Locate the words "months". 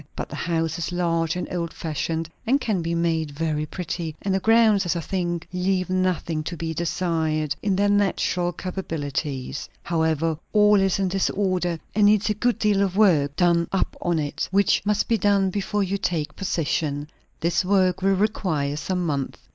19.05-19.37